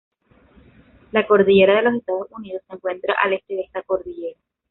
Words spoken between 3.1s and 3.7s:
al este de